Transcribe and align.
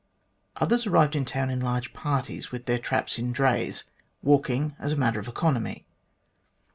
Others 0.55 0.87
arrived 0.87 1.15
in 1.15 1.25
town 1.25 1.51
in 1.51 1.59
large 1.59 1.93
parties, 1.93 2.51
with 2.51 2.65
their 2.65 2.79
traps 2.79 3.19
in 3.19 3.31
drays, 3.31 3.83
walking, 4.23 4.75
as 4.79 4.91
a 4.93 4.97
matter 4.97 5.19
of 5.19 5.27
economy. 5.27 5.85